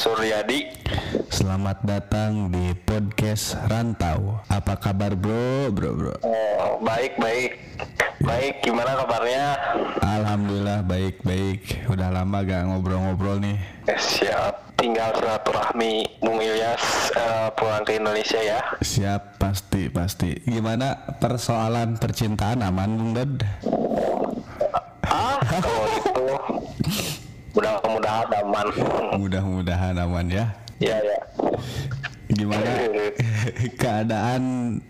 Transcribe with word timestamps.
Suryadi. 0.00 0.64
Selamat 1.28 1.84
datang 1.84 2.48
di 2.48 2.72
podcast 2.88 3.52
Rantau. 3.68 4.40
Apa 4.48 4.80
kabar 4.80 5.12
bro, 5.12 5.68
bro, 5.68 5.92
bro? 5.92 6.16
Oh, 6.24 6.80
baik, 6.80 7.20
baik. 7.20 7.60
Baik, 8.24 8.64
gimana 8.64 8.96
kabarnya? 8.96 9.60
Alhamdulillah 10.00 10.88
baik, 10.88 11.20
baik. 11.20 11.84
Udah 11.92 12.08
lama 12.16 12.40
gak 12.40 12.64
ngobrol-ngobrol 12.64 13.44
nih. 13.44 13.60
Eh, 13.92 14.00
siap. 14.00 14.72
Tinggal 14.80 15.12
silaturahmi 15.20 16.24
Bung 16.24 16.40
Ilyas 16.40 17.12
eh, 17.12 17.52
pulang 17.52 17.84
ke 17.84 18.00
Indonesia 18.00 18.40
ya. 18.40 18.60
Siap, 18.80 19.36
pasti, 19.36 19.92
pasti. 19.92 20.32
Gimana 20.48 20.96
persoalan 21.20 22.00
percintaan 22.00 22.64
aman, 22.64 22.90
Bung 22.96 23.12
Dod? 23.12 23.32
Ah, 25.04 25.36
mudah-mudahan 27.54 28.28
aman. 28.44 28.66
Mudah-mudahan 29.18 29.94
aman 29.98 30.26
ya. 30.30 30.46
ya, 30.78 30.96
ya. 30.98 31.18
Gimana 32.30 32.70
keadaan 33.82 34.42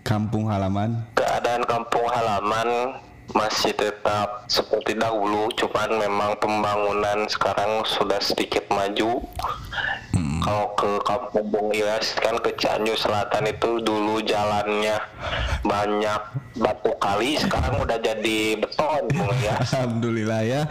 kampung 0.05 0.45
halaman? 0.45 1.01
Keadaan 1.17 1.65
kampung 1.65 2.05
halaman 2.05 3.01
masih 3.31 3.73
tetap 3.73 4.45
seperti 4.51 4.93
dahulu, 4.93 5.49
cuman 5.55 5.89
memang 5.97 6.31
pembangunan 6.37 7.25
sekarang 7.31 7.81
sudah 7.87 8.19
sedikit 8.21 8.67
maju. 8.69 9.23
Kalau 10.41 10.73
ke 10.73 10.89
Kampung 11.05 11.53
Bung 11.53 11.69
Ilyas 11.69 12.17
kan 12.17 12.33
ke 12.41 12.49
Cianjur 12.57 12.97
Selatan 12.97 13.45
itu 13.45 13.77
dulu 13.85 14.25
jalannya 14.25 14.97
banyak 15.61 16.21
batu 16.57 16.91
kali, 16.97 17.37
sekarang 17.37 17.77
udah 17.77 18.01
jadi 18.01 18.57
beton 18.57 19.05
Bung 19.13 19.29
Ilyas. 19.37 19.69
Alhamdulillah 19.69 20.41
ya. 20.41 20.61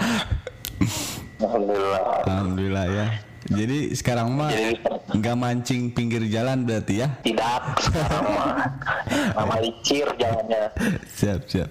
Alhamdulillah. 1.40 2.04
Alhamdulillah 2.28 2.86
ya. 2.92 3.06
Jadi 3.50 3.96
sekarang 3.96 4.36
mah 4.36 4.52
nggak 5.16 5.36
mancing 5.40 5.90
pinggir 5.90 6.22
jalan 6.28 6.62
berarti 6.68 7.02
ya? 7.02 7.08
tidak 7.24 7.80
sekarang 7.80 8.24
mah 8.36 8.52
nama 9.40 9.56
licir 9.64 10.06
jalannya. 10.20 10.70
siap 11.08 11.48
siap. 11.48 11.70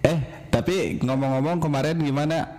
Eh 0.00 0.48
tapi 0.48 0.96
ngomong-ngomong 1.04 1.60
kemarin 1.60 2.00
gimana 2.00 2.56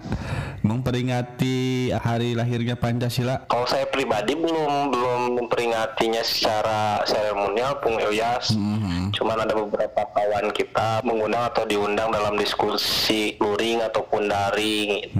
memperingati 0.65 1.89
hari 1.93 2.33
lahirnya 2.33 2.77
Pancasila? 2.77 3.45
Kalau 3.49 3.67
saya 3.69 3.85
pribadi 3.89 4.33
belum 4.33 4.93
belum 4.93 5.21
memperingatinya 5.41 6.21
secara 6.21 7.01
seremonial 7.05 7.77
Bung 7.81 7.97
Ilyas. 8.01 8.53
Cuman 9.13 9.37
ada 9.41 9.53
beberapa 9.55 10.01
kawan 10.13 10.53
kita 10.53 11.01
mengundang 11.01 11.49
atau 11.49 11.63
diundang 11.65 12.09
dalam 12.13 12.37
diskusi 12.37 13.37
luring 13.41 13.81
ataupun 13.81 14.29
daring 14.29 14.89
gitu. 15.07 15.19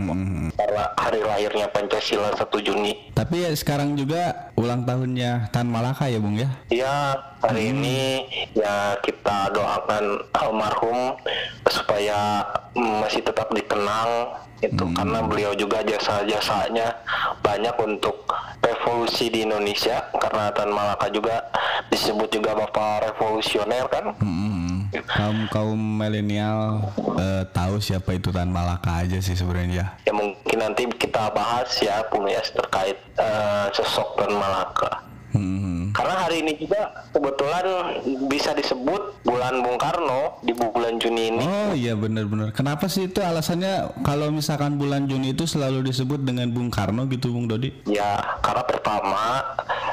karena 0.57 0.83
hari 0.97 1.21
lahirnya 1.21 1.67
Pancasila 1.69 2.33
1 2.33 2.49
Juni. 2.65 3.13
Tapi 3.13 3.45
ya 3.45 3.51
sekarang 3.53 3.93
juga 3.93 4.51
ulang 4.57 4.83
tahunnya 4.83 5.53
Tan 5.53 5.69
Malaka 5.69 6.09
ya 6.09 6.17
Bung 6.17 6.37
ya? 6.37 6.49
Ya, 6.73 6.95
hari 7.45 7.71
ini 7.73 8.25
ya 8.57 8.97
kita 9.05 9.53
doakan 9.53 10.25
almarhum 10.33 11.13
supaya 11.69 12.45
masih 12.73 13.21
tetap 13.21 13.49
dikenang 13.53 14.33
itu 14.57 14.83
karena 14.97 15.21
beliau 15.21 15.53
juga 15.53 15.85
jasa-jasanya 15.85 16.89
banyak 17.45 17.75
untuk 17.77 18.25
revolusi 18.65 19.29
di 19.29 19.45
Indonesia 19.45 20.01
karena 20.17 20.49
Tan 20.49 20.73
Malaka 20.73 21.07
juga 21.13 21.45
disebut 21.93 22.29
juga 22.33 22.57
bapak 22.57 23.13
revolusioner 23.13 23.85
kan. 23.87 24.05
Hmm, 24.17 24.89
kaum 25.05 25.37
kaum 25.53 25.77
milenial 25.77 26.89
eh, 27.21 27.43
tahu 27.53 27.77
siapa 27.77 28.17
itu 28.17 28.33
Tan 28.33 28.49
Malaka 28.49 29.05
aja 29.05 29.21
sih 29.21 29.37
sebenarnya. 29.37 29.93
Ya 30.09 30.13
mungkin 30.13 30.57
nanti 30.57 30.89
kita 30.89 31.29
bahas 31.31 31.69
ya 31.77 32.01
Yas 32.09 32.49
terkait 32.49 32.97
eh, 33.17 33.67
sosok 33.77 34.17
Tan 34.17 34.33
Malaka. 34.33 35.05
Hmm, 35.37 35.91
Karena 35.91 36.23
hari 36.23 36.39
ini 36.39 36.55
juga 36.55 37.03
kebetulan 37.11 37.99
bisa 38.31 38.55
disebut 38.55 39.21
bulan 39.37 39.61
Bung 39.61 39.77
Karno 39.77 40.41
di 40.41 40.49
bulan 40.49 40.97
Juni 40.97 41.29
ini. 41.29 41.45
Oh 41.45 41.71
iya 41.77 41.93
benar-benar. 41.93 42.49
Kenapa 42.57 42.89
sih 42.89 43.05
itu 43.05 43.21
alasannya 43.21 44.01
kalau 44.01 44.33
misalkan 44.33 44.81
bulan 44.81 45.05
Juni 45.05 45.37
itu 45.37 45.45
selalu 45.45 45.85
disebut 45.85 46.25
dengan 46.25 46.49
Bung 46.49 46.73
Karno 46.73 47.05
gitu 47.05 47.29
Bung 47.29 47.45
Dodi? 47.45 47.69
Ya, 47.85 48.17
karena 48.41 48.65
pertama 48.65 49.45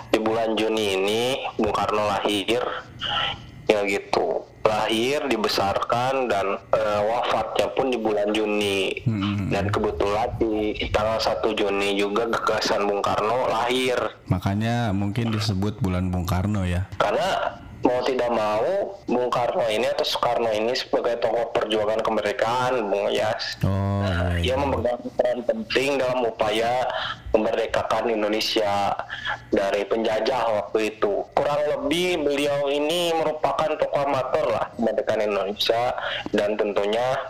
di 0.08 0.16
bulan 0.16 0.56
Juni 0.56 0.96
ini 0.96 1.22
Bung 1.60 1.76
Karno 1.76 2.08
lahir, 2.08 2.64
ya 3.68 3.84
gitu, 3.84 4.48
lahir, 4.64 5.28
dibesarkan 5.28 6.24
dan 6.24 6.56
eh, 6.72 7.00
wafatnya 7.04 7.68
pun 7.76 7.92
di 7.92 8.00
bulan 8.00 8.32
Juni. 8.32 8.96
Dan 9.52 9.68
kebetulan 9.68 10.40
di 10.40 10.72
tanggal 10.88 11.20
1 11.20 11.52
Juni 11.52 12.00
juga 12.00 12.32
gagasan 12.32 12.88
Bung 12.88 13.04
Karno 13.04 13.44
lahir. 13.52 14.24
Makanya 14.24 14.96
mungkin 14.96 15.36
disebut 15.36 15.84
bulan 15.84 16.08
Bung 16.08 16.24
Karno 16.24 16.64
ya. 16.64 16.88
Karena 16.96 17.60
mau 17.84 18.00
tidak 18.02 18.30
mau 18.32 18.96
Bung 19.04 19.28
Karno 19.28 19.68
ini 19.68 19.86
atau 19.86 20.02
Soekarno 20.02 20.50
ini 20.50 20.72
sebagai 20.72 21.20
tokoh 21.20 21.52
perjuangan 21.52 22.00
kemerdekaan, 22.00 22.88
Bung 22.88 23.12
Yas. 23.12 23.60
Oh 23.62 24.02
iya, 24.02 24.40
iya. 24.40 24.52
Ia 24.52 24.54
memegang 24.56 25.04
peran 25.14 25.40
penting 25.44 26.00
dalam 26.00 26.24
upaya 26.24 26.88
memerdekakan 27.36 28.10
Indonesia 28.10 28.96
dari 29.52 29.84
penjajah 29.84 30.64
waktu 30.64 30.96
itu. 30.96 31.28
Kurang 31.36 31.60
lebih 31.68 32.24
beliau 32.24 32.72
ini 32.72 33.12
merupakan 33.14 33.76
tokoh 33.76 34.00
amatir 34.08 34.44
lah 34.48 34.72
kemerdekaan 34.80 35.22
Indonesia 35.22 35.92
dan 36.32 36.56
tentunya 36.56 37.20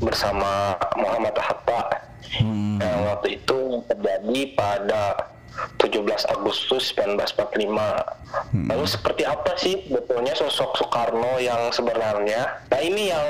bersama 0.00 0.76
Muhammad 0.96 1.36
Hatta 1.36 2.10
Hmm, 2.38 2.78
yang 2.78 3.10
waktu 3.10 3.42
itu 3.42 3.82
terjadi 3.90 4.40
pada 4.54 5.34
17 5.76 6.06
Agustus 6.30 6.92
1945. 6.92 7.70
Lalu 8.52 8.86
seperti 8.86 9.22
apa 9.22 9.52
sih 9.54 9.86
betulnya 9.86 10.32
sosok 10.32 10.76
Soekarno 10.76 11.36
yang 11.36 11.70
sebenarnya? 11.70 12.62
Nah 12.66 12.80
ini 12.80 13.10
yang 13.10 13.26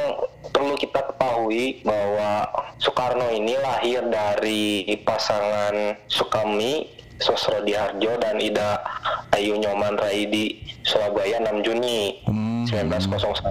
perlu 0.49 0.75
kita 0.75 1.01
ketahui 1.05 1.81
bahwa 1.83 2.45
Soekarno 2.77 3.29
ini 3.29 3.57
lahir 3.57 4.05
dari 4.05 4.85
pasangan 5.01 5.73
Sukami 6.07 6.89
Sosrodi 7.17 7.77
Harjo 7.77 8.17
dan 8.17 8.41
Ida 8.41 8.81
Ayu 9.31 9.57
Nyoman 9.57 9.95
Raidi 9.95 10.57
Surabaya 10.81 11.37
6 11.39 11.61
Juni 11.61 12.25
Hmm. 12.25 12.65
1901 12.65 13.45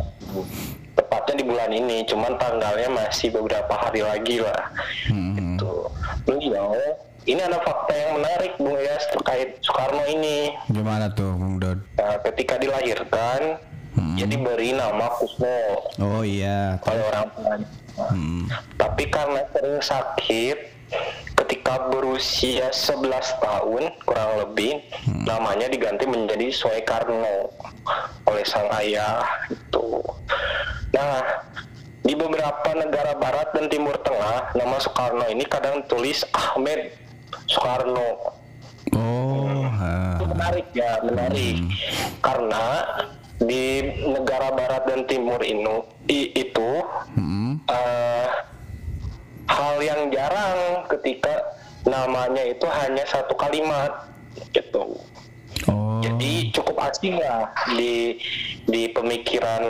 tepatnya 0.95 1.35
di 1.35 1.45
bulan 1.45 1.69
ini 1.69 2.01
cuman 2.03 2.33
tanggalnya 2.35 2.89
masih 2.89 3.29
beberapa 3.31 3.71
hari 3.71 4.01
lagi 4.01 4.41
lah 4.41 4.73
Hmm. 5.05 5.37
gitu 5.37 5.85
beliau 6.23 6.73
ini 7.29 7.39
ada 7.39 7.61
fakta 7.61 7.93
yang 7.93 8.17
menarik 8.17 8.57
Bung 8.57 8.73
Yas 8.75 9.05
terkait 9.13 9.61
Soekarno 9.61 10.01
ini. 10.09 10.49
Gimana 10.67 11.13
tuh 11.13 11.37
Bung 11.37 11.61
Dod? 11.61 11.79
Nah, 11.95 12.17
ketika 12.25 12.57
dilahirkan 12.57 13.61
dia 14.15 14.25
diberi 14.25 14.71
nama 14.71 15.11
Kusno. 15.13 15.59
Oh 15.99 16.23
iya. 16.23 16.79
oleh 16.87 17.03
orang 17.05 17.27
tuanya 17.35 17.67
Hmm. 17.99 18.47
tapi 18.79 19.11
karena 19.11 19.43
sering 19.51 19.83
sakit 19.83 20.57
ketika 21.35 21.91
berusia 21.91 22.71
11 22.71 23.11
tahun 23.43 23.91
kurang 24.07 24.39
lebih 24.39 24.79
namanya 25.27 25.67
diganti 25.67 26.07
menjadi 26.07 26.47
Soekarno 26.47 27.51
oleh 28.23 28.45
sang 28.47 28.71
ayah 28.79 29.19
itu 29.51 29.99
nah 30.95 31.43
di 31.99 32.15
beberapa 32.15 32.71
negara 32.71 33.19
barat 33.19 33.51
dan 33.51 33.67
timur 33.67 33.99
tengah 33.99 34.47
nama 34.55 34.79
Soekarno 34.79 35.27
ini 35.27 35.43
kadang 35.43 35.83
tulis 35.83 36.23
Ahmed 36.31 36.95
Soekarno 37.49 38.37
Oh. 38.89 39.65
ha. 39.67 40.17
itu 40.17 40.25
menarik 40.25 40.67
ya 40.71 40.97
menarik 41.01 41.55
karena 42.19 42.65
di 43.39 43.63
negara 44.07 44.49
barat 44.51 44.83
dan 44.83 45.01
timur 45.05 45.39
ini 45.39 45.75
i- 46.07 46.31
itu 46.35 46.69
Hmm. 47.13 47.59
eh, 47.65 48.27
hal 49.47 49.75
yang 49.79 50.09
jarang 50.09 50.57
ketika 50.89 51.53
namanya 51.83 52.43
itu 52.43 52.65
hanya 52.65 53.03
satu 53.05 53.33
kalimat 53.33 54.09
gitu 54.51 54.97
Oh. 55.65 55.99
jadi 55.99 56.49
cukup 56.51 56.79
asing 56.83 57.15
lah 57.15 57.47
di 57.71 58.17
di 58.65 58.89
pemikiran 58.89 59.63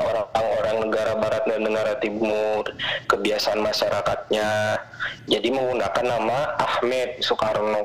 orang-orang 0.00 0.76
negara 0.88 1.12
barat 1.16 1.44
dan 1.44 1.60
negara 1.62 1.92
timur 1.98 2.64
kebiasaan 3.06 3.60
masyarakatnya 3.60 4.78
jadi 5.26 5.48
menggunakan 5.50 6.04
nama 6.06 6.54
Ahmed 6.56 7.20
Soekarno 7.20 7.82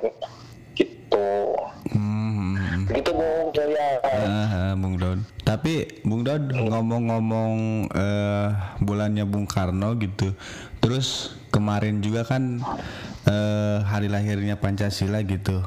gitu 0.73 1.27
Hmm. 1.91 2.87
begitu 2.87 3.11
Bung 3.11 3.51
Jaya 3.51 3.99
Ah, 4.01 4.73
Bung 4.79 4.95
Dod. 4.95 5.19
Tapi 5.43 5.99
Bung 6.07 6.23
Dod 6.23 6.47
ngomong-ngomong 6.47 7.53
eh, 7.91 8.47
bulannya 8.79 9.27
Bung 9.27 9.43
Karno 9.43 9.99
gitu. 9.99 10.31
Terus 10.79 11.35
kemarin 11.51 11.99
juga 11.99 12.23
kan 12.23 12.63
eh, 13.27 13.77
hari 13.83 14.07
lahirnya 14.07 14.55
Pancasila 14.55 15.19
gitu. 15.27 15.59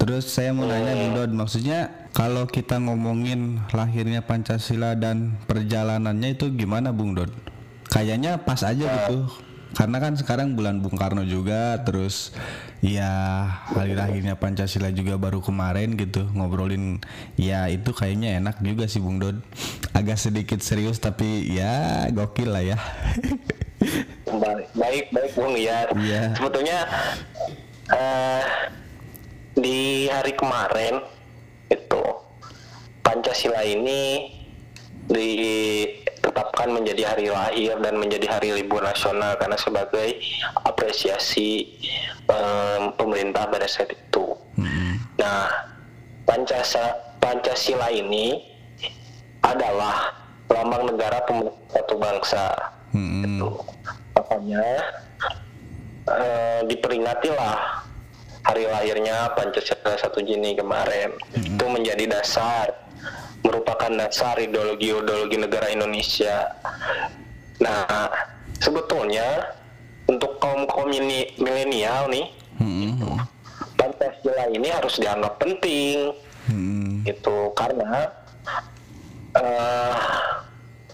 Terus 0.00 0.32
saya 0.32 0.56
mau 0.56 0.64
nanya 0.64 0.96
Bung 0.96 1.12
Dod, 1.12 1.30
maksudnya 1.36 1.99
kalau 2.10 2.46
kita 2.50 2.82
ngomongin 2.82 3.62
lahirnya 3.70 4.26
Pancasila 4.26 4.98
dan 4.98 5.38
perjalanannya 5.46 6.34
itu 6.34 6.50
gimana 6.54 6.90
Bung 6.90 7.14
Dod? 7.14 7.30
Kayaknya 7.90 8.42
pas 8.42 8.62
aja 8.62 8.86
gitu. 8.86 9.26
karena 9.70 10.02
kan 10.02 10.18
sekarang 10.18 10.58
bulan 10.58 10.82
Bung 10.82 10.98
Karno 10.98 11.22
juga 11.22 11.78
terus 11.86 12.34
ya 12.82 13.46
hari 13.70 13.94
lahirnya 13.94 14.34
Pancasila 14.34 14.90
juga 14.90 15.14
baru 15.14 15.38
kemarin 15.38 15.94
gitu 15.94 16.26
ngobrolin 16.34 16.98
ya 17.38 17.70
itu 17.70 17.94
kayaknya 17.94 18.42
enak 18.42 18.58
juga 18.66 18.90
sih 18.90 18.98
Bung 18.98 19.22
Dod 19.22 19.38
agak 19.94 20.18
sedikit 20.18 20.58
serius 20.58 20.98
tapi 20.98 21.54
ya 21.54 22.06
gokil 22.10 22.50
lah 22.50 22.66
ya 22.66 22.78
baik 24.74 25.14
baik 25.14 25.30
Bung 25.38 25.54
ya 25.54 25.86
yeah. 26.02 26.34
sebetulnya 26.34 26.78
uh, 27.94 28.42
di 29.54 30.10
hari 30.10 30.34
kemarin 30.34 30.98
Pancasila 33.10 33.66
ini 33.66 34.30
ditetapkan 35.10 36.70
menjadi 36.70 37.10
hari 37.10 37.26
lahir 37.26 37.74
dan 37.82 37.98
menjadi 37.98 38.38
hari 38.38 38.54
libur 38.54 38.86
nasional 38.86 39.34
karena 39.34 39.58
sebagai 39.58 40.22
apresiasi 40.62 41.74
um, 42.30 42.94
pemerintah 42.94 43.50
pada 43.50 43.66
saat 43.66 43.90
itu. 43.90 44.38
Hmm. 44.54 45.02
Nah, 45.18 45.50
Pancasila, 46.22 47.18
Pancasila 47.18 47.90
ini 47.90 48.46
adalah 49.42 50.14
lambang 50.46 50.94
negara 50.94 51.26
satu 51.74 51.98
bangsa. 51.98 52.54
Hmm. 52.94 53.26
Itu. 53.26 53.50
Makanya 54.14 54.66
uh, 56.06 56.60
diperingatilah 56.62 57.58
hari 58.46 58.70
lahirnya 58.70 59.34
Pancasila 59.34 59.98
1 59.98 60.14
Juni 60.22 60.54
kemarin. 60.54 61.10
Hmm. 61.34 61.58
Itu 61.58 61.66
menjadi 61.66 62.06
dasar 62.06 62.89
merupakan 63.40 63.90
dasar 63.94 64.36
ideologi-ideologi 64.38 65.36
negara 65.40 65.72
Indonesia. 65.72 66.54
Nah, 67.60 68.08
sebetulnya 68.60 69.56
untuk 70.08 70.40
kaum 70.40 70.64
kaum 70.68 70.90
ini 70.92 71.32
milenial 71.40 72.08
nih, 72.08 72.26
hmm. 72.60 73.16
Pancasila 73.76 74.44
ini 74.52 74.68
harus 74.68 75.00
dianggap 75.00 75.40
penting, 75.40 76.12
hmm. 76.48 77.08
itu 77.08 77.36
karena 77.56 78.12
uh, 79.36 79.96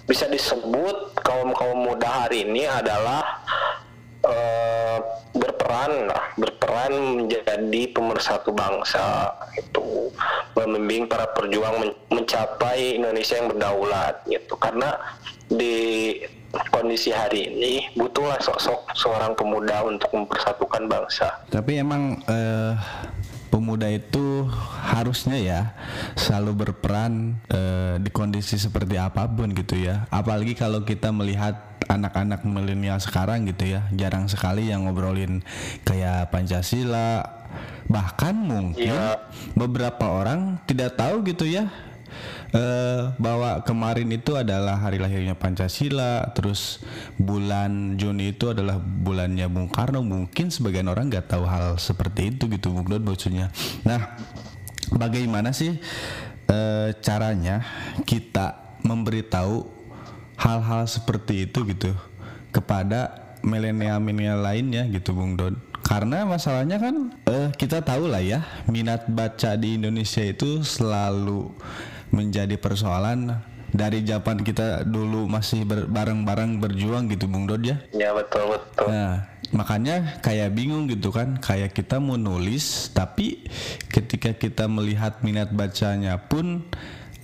bisa 0.07 0.31
disebut 0.31 1.19
kaum 1.27 1.51
kaum 1.51 1.87
muda 1.91 2.27
hari 2.27 2.47
ini 2.47 2.63
adalah 2.67 3.43
uh, 4.23 4.99
berperan 5.35 6.07
lah 6.07 6.25
berperan 6.67 7.23
menjadi 7.23 7.83
pemersatu 7.95 8.51
bangsa 8.51 9.31
itu 9.55 10.11
membimbing 10.59 11.07
para 11.07 11.31
perjuang 11.31 11.79
men 11.79 11.91
mencapai 12.11 12.99
Indonesia 12.99 13.39
yang 13.39 13.49
berdaulat 13.55 14.15
gitu 14.27 14.59
karena 14.59 14.99
di 15.47 16.19
kondisi 16.75 17.15
hari 17.15 17.55
ini 17.55 17.95
butuhlah 17.95 18.43
sosok 18.43 18.91
seorang 18.99 19.39
pemuda 19.39 19.87
untuk 19.87 20.11
mempersatukan 20.11 20.91
bangsa. 20.91 21.39
Tapi 21.55 21.79
emang 21.79 22.19
uh, 22.27 22.75
pemuda 23.47 23.87
itu 23.87 24.51
harusnya 24.83 25.39
ya 25.39 25.61
selalu 26.19 26.67
berperan 26.67 27.39
uh, 27.47 27.95
di 28.03 28.11
kondisi 28.11 28.59
seperti 28.59 28.99
apa 28.99 29.31
pun 29.31 29.55
gitu 29.55 29.79
ya. 29.79 30.11
Apalagi 30.11 30.59
kalau 30.59 30.83
kita 30.83 31.15
melihat 31.15 31.76
anak-anak 31.87 32.43
milenial 32.47 32.99
sekarang 32.99 33.47
gitu 33.51 33.79
ya. 33.79 33.87
Jarang 33.95 34.27
sekali 34.31 34.71
yang 34.71 34.87
ngobrolin 34.87 35.43
kayak 35.87 36.31
Pancasila. 36.35 37.23
Bahkan 37.87 38.35
mungkin 38.35 38.93
ya. 38.93 39.23
beberapa 39.55 40.11
orang 40.11 40.59
tidak 40.67 40.99
tahu 40.99 41.23
gitu 41.23 41.47
ya 41.47 41.71
uh, 42.53 43.15
bahwa 43.17 43.63
kemarin 43.65 44.09
itu 44.13 44.37
adalah 44.37 44.79
hari 44.79 45.01
lahirnya 45.01 45.35
Pancasila 45.35 46.31
terus 46.33 46.83
bulan 47.17 47.97
Juni 47.99 48.37
itu 48.37 48.53
adalah 48.53 48.79
bulannya 48.79 49.47
Bung 49.51 49.71
Karno. 49.73 50.05
Mungkin 50.05 50.53
sebagian 50.53 50.87
orang 50.87 51.11
nggak 51.11 51.31
tahu 51.31 51.45
hal 51.49 51.81
seperti 51.81 52.37
itu 52.37 52.47
gitu 52.51 52.73
Bung 52.73 52.87
Don 52.87 53.03
maksudnya. 53.03 53.51
Nah 53.83 54.17
bagaimana 54.93 55.51
sih 55.51 55.77
uh, 56.51 56.89
caranya 57.03 57.65
kita 58.07 58.79
memberitahu 58.87 59.76
hal-hal 60.37 60.85
seperti 60.89 61.49
itu 61.49 61.65
gitu 61.69 61.93
kepada 62.53 63.35
milenial-milenial 63.45 64.41
lainnya 64.41 64.89
gitu 64.89 65.13
Bung 65.13 65.37
Don 65.37 65.57
karena 65.87 66.27
masalahnya 66.27 66.83
kan 66.83 67.15
uh, 67.31 67.49
kita 67.55 67.79
tahu 67.79 68.11
lah 68.11 68.19
ya 68.19 68.43
minat 68.67 69.07
baca 69.07 69.55
di 69.55 69.79
Indonesia 69.79 70.25
itu 70.25 70.67
selalu 70.67 71.55
menjadi 72.11 72.59
persoalan 72.59 73.39
dari 73.71 74.03
zaman 74.03 74.41
kita 74.43 74.83
dulu 74.89 75.29
masih 75.29 75.69
bareng-bareng 75.69 76.59
berjuang 76.59 77.13
gitu 77.13 77.29
Bung 77.29 77.45
Dod 77.45 77.63
ya. 77.63 77.77
Ya 77.93 78.11
betul 78.17 78.57
betul. 78.57 78.89
Nah 78.89 79.29
makanya 79.55 80.19
kayak 80.27 80.59
bingung 80.59 80.91
gitu 80.91 81.15
kan 81.15 81.39
kayak 81.39 81.71
kita 81.71 82.03
mau 82.03 82.19
nulis 82.19 82.91
tapi 82.91 83.47
ketika 83.87 84.35
kita 84.35 84.67
melihat 84.67 85.23
minat 85.23 85.55
bacanya 85.55 86.19
pun 86.19 86.67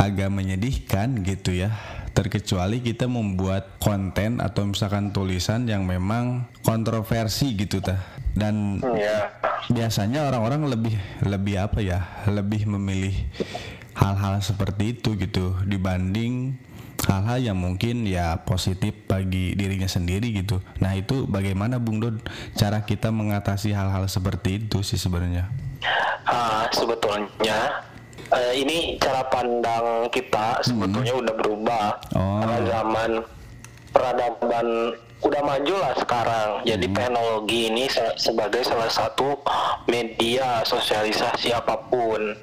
agak 0.02 0.28
menyedihkan 0.34 1.22
gitu 1.22 1.54
ya 1.54 1.70
terkecuali 2.12 2.84
kita 2.84 3.08
membuat 3.08 3.80
konten 3.80 4.42
atau 4.42 4.68
misalkan 4.68 5.16
tulisan 5.16 5.64
yang 5.64 5.88
memang 5.88 6.44
kontroversi 6.60 7.56
gitu 7.56 7.80
ta 7.80 7.96
dan 8.36 8.80
ya. 8.82 9.32
biasanya 9.72 10.28
orang-orang 10.28 10.68
lebih 10.68 10.96
lebih 11.24 11.56
apa 11.56 11.80
ya 11.80 12.04
lebih 12.28 12.68
memilih 12.68 13.16
hal-hal 13.96 14.44
seperti 14.44 14.96
itu 14.98 15.16
gitu 15.16 15.56
dibanding 15.64 16.56
hal-hal 17.02 17.38
yang 17.52 17.58
mungkin 17.58 18.06
ya 18.06 18.44
positif 18.46 18.94
bagi 19.10 19.58
dirinya 19.58 19.90
sendiri 19.90 20.30
gitu. 20.30 20.62
Nah 20.78 20.94
itu 20.94 21.26
bagaimana 21.26 21.82
Bung 21.82 21.98
Dod 21.98 22.22
cara 22.54 22.86
kita 22.86 23.10
mengatasi 23.10 23.74
hal-hal 23.74 24.06
seperti 24.06 24.62
itu 24.62 24.86
sih 24.86 25.00
sebenarnya? 25.00 25.50
Uh, 26.22 26.62
sebetulnya 26.70 27.82
uh, 28.32 28.52
ini 28.56 28.96
cara 28.98 29.28
pandang 29.28 30.08
kita 30.08 30.64
sebetulnya 30.64 31.12
hmm. 31.14 31.22
udah 31.22 31.34
berubah 31.36 31.86
oh. 32.16 32.40
karena 32.40 32.58
zaman 32.66 33.10
peradaban 33.92 34.66
udah 35.22 35.42
maju 35.46 35.74
lah 35.78 35.94
sekarang. 35.94 36.50
Jadi 36.66 36.86
hmm. 36.90 36.96
teknologi 36.96 37.60
ini 37.70 37.84
se 37.86 38.02
sebagai 38.18 38.66
salah 38.66 38.90
satu 38.90 39.38
media 39.86 40.66
sosialisasi 40.66 41.54
apa 41.54 41.78
pun. 41.86 42.34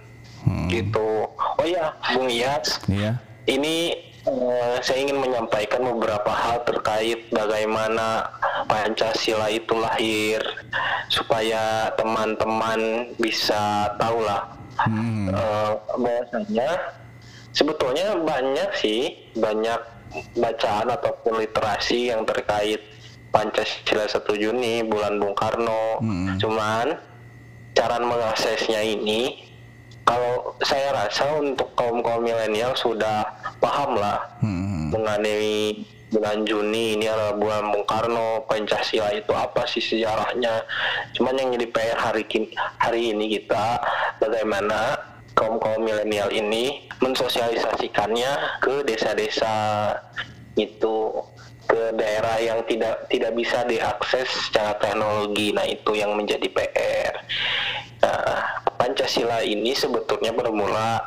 Hmm. 0.48 0.72
Gitu. 0.72 1.28
Oh 1.36 1.68
ya, 1.68 1.92
Bung 2.16 2.32
Iyas. 2.32 2.80
Yeah. 2.88 3.20
Ini 3.44 4.10
uh, 4.24 4.80
saya 4.80 5.04
ingin 5.04 5.20
menyampaikan 5.20 5.84
beberapa 5.84 6.32
hal 6.32 6.64
terkait 6.64 7.28
bagaimana 7.34 8.32
Pancasila 8.70 9.52
itu 9.52 9.76
lahir 9.76 10.40
supaya 11.10 11.90
teman-teman 11.98 13.12
bisa 13.18 13.92
tahu 13.98 14.24
lah 14.24 14.59
hmm. 14.88 15.34
uh, 15.34 15.74
bahwasanya 15.98 16.70
sebetulnya 17.52 18.16
banyak 18.22 18.70
sih 18.78 19.32
banyak 19.36 19.80
bacaan 20.38 20.90
ataupun 20.90 21.42
literasi 21.42 22.10
yang 22.14 22.26
terkait 22.26 22.82
Pancasila 23.30 24.10
1 24.10 24.26
Juni 24.42 24.82
bulan 24.86 25.22
Bung 25.22 25.38
Karno 25.38 26.02
hmm. 26.02 26.42
cuman 26.42 26.98
cara 27.78 28.02
mengaksesnya 28.02 28.82
ini 28.82 29.46
kalau 30.02 30.58
saya 30.66 31.06
rasa 31.06 31.38
untuk 31.38 31.70
kaum 31.78 32.02
kaum 32.02 32.26
milenial 32.26 32.74
sudah 32.74 33.30
paham 33.62 33.94
lah 33.94 34.26
hmm. 34.42 34.90
mengenai 34.90 35.86
bulan 36.10 36.42
Juni 36.42 36.98
ini 36.98 37.06
adalah 37.06 37.38
bulan 37.38 37.70
Bung 37.70 37.86
Karno 37.86 38.42
Pancasila 38.50 39.14
itu 39.14 39.30
apa 39.30 39.70
sih 39.70 39.82
sejarahnya 39.82 40.66
cuman 41.14 41.38
yang 41.38 41.54
jadi 41.54 41.68
PR 41.70 42.00
hari 42.02 42.26
hari 42.82 43.14
ini 43.14 43.38
kita 43.38 43.78
bagaimana 44.20 45.00
kaum 45.34 45.58
kaum 45.58 45.82
milenial 45.84 46.30
ini 46.32 46.88
mensosialisasikannya 47.00 48.60
ke 48.60 48.84
desa-desa 48.84 49.56
itu 50.60 51.24
ke 51.70 51.96
daerah 51.96 52.42
yang 52.42 52.60
tidak 52.68 53.08
tidak 53.08 53.32
bisa 53.38 53.64
diakses 53.64 54.28
secara 54.28 54.76
teknologi 54.82 55.56
nah 55.56 55.64
itu 55.64 55.96
yang 55.96 56.14
menjadi 56.18 56.48
PR 56.52 57.14
nah, 58.04 58.44
Pancasila 58.76 59.40
ini 59.46 59.72
sebetulnya 59.72 60.36
bermula 60.36 61.00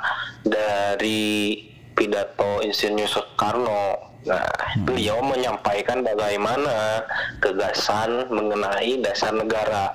dari 0.46 1.60
pidato 1.92 2.64
Insinyur 2.64 3.10
Soekarno 3.10 4.12
Nah, 4.22 4.38
hmm. 4.38 4.86
beliau 4.86 5.18
menyampaikan 5.18 5.98
bagaimana 6.06 7.02
kegasan 7.42 8.30
mengenai 8.30 9.02
dasar 9.02 9.34
negara. 9.34 9.90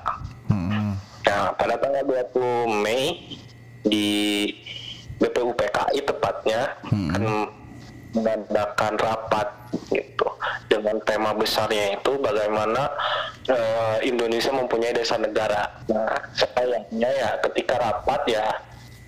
Hmm. 0.52 0.77
Nah, 1.28 1.52
pada 1.60 1.76
tanggal 1.76 2.04
20 2.08 2.72
Mei 2.88 3.20
di 3.84 4.48
BPUPKI 5.20 6.00
tepatnya 6.08 6.72
hmm. 6.88 7.08
akan 7.12 7.24
mengadakan 8.16 8.94
rapat 8.96 9.48
gitu 9.92 10.28
dengan 10.72 10.98
tema 11.04 11.36
besarnya 11.36 12.00
itu 12.00 12.16
bagaimana 12.18 12.88
uh, 13.52 14.00
Indonesia 14.02 14.56
mempunyai 14.56 14.96
dasar 14.96 15.20
negara. 15.20 15.84
Nah, 15.92 16.16
sayangnya 16.32 17.12
ya 17.12 17.30
ketika 17.44 17.76
rapat 17.76 18.22
ya 18.32 18.46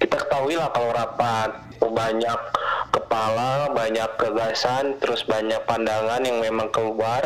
kita 0.04 0.16
ketahui 0.20 0.60
lah 0.60 0.70
kalau 0.76 0.92
rapat 0.92 1.50
banyak 1.80 2.40
kepala, 2.92 3.72
banyak 3.72 4.10
gagasan, 4.20 5.00
terus 5.00 5.24
banyak 5.24 5.60
pandangan 5.64 6.20
yang 6.24 6.44
memang 6.44 6.68
keluar 6.76 7.24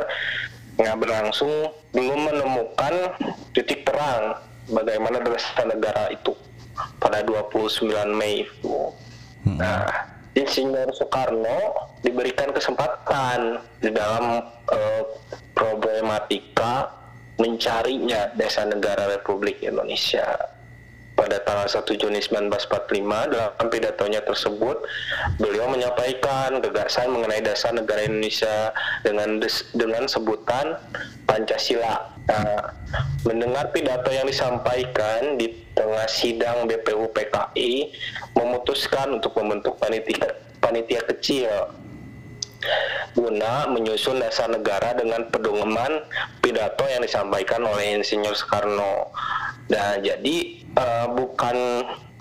yang 0.78 0.98
berlangsung 0.98 1.70
belum 1.94 2.30
menemukan 2.30 3.14
titik 3.54 3.86
terang 3.86 4.38
bagaimana 4.70 5.20
dasar 5.24 5.68
negara 5.68 6.12
itu 6.14 6.32
pada 7.00 7.22
29 7.22 7.90
Mei 8.16 8.48
itu. 8.48 8.78
Hmm. 9.44 9.60
Nah, 9.60 9.88
Insinyur 10.34 10.90
Soekarno 10.98 11.94
diberikan 12.02 12.50
kesempatan 12.50 13.62
di 13.78 13.94
dalam 13.94 14.42
uh, 14.50 15.04
problematika 15.54 16.90
mencarinya 17.38 18.34
desa 18.34 18.66
negara 18.66 19.14
Republik 19.14 19.62
Indonesia 19.62 20.54
pada 21.14 21.38
tanggal 21.46 21.70
1 21.70 21.86
Juni 22.02 22.20
1945 22.20 22.90
dalam 23.30 23.68
pidatonya 23.70 24.22
tersebut 24.26 24.82
beliau 25.38 25.70
menyampaikan 25.70 26.58
gagasan 26.58 27.14
mengenai 27.14 27.42
dasar 27.46 27.70
negara 27.70 28.02
Indonesia 28.02 28.74
dengan 29.06 29.38
des, 29.38 29.70
dengan 29.78 30.10
sebutan 30.10 30.82
Pancasila. 31.30 32.13
Nah, 32.24 32.72
mendengar 33.28 33.76
pidato 33.76 34.08
yang 34.08 34.24
disampaikan 34.24 35.36
di 35.36 35.52
tengah 35.76 36.08
sidang 36.08 36.70
BPU 36.70 37.12
PKI 37.12 37.92
memutuskan 38.38 39.20
untuk 39.20 39.36
membentuk 39.42 39.76
panitia 39.76 40.32
panitia 40.64 41.04
kecil 41.04 41.52
guna 43.12 43.68
menyusun 43.68 44.24
dasar 44.24 44.48
negara 44.48 44.96
dengan 44.96 45.28
pedoman 45.28 46.08
pidato 46.40 46.88
yang 46.88 47.04
disampaikan 47.04 47.60
oleh 47.68 48.00
Insinyur 48.00 48.32
Soekarno. 48.32 49.12
Nah, 49.74 49.98
jadi 49.98 50.36
uh, 50.78 51.08
bukan 51.18 51.58